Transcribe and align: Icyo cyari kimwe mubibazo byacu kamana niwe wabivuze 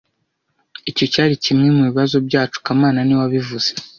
Icyo 0.89 1.05
cyari 1.13 1.33
kimwe 1.43 1.67
mubibazo 1.75 2.15
byacu 2.27 2.57
kamana 2.65 2.99
niwe 3.03 3.21
wabivuze 3.23 3.69